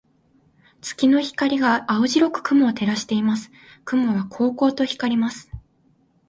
[0.81, 3.51] 月の光が青白く雲を照らしています。
[3.85, 5.51] 雲はこうこうと光ります。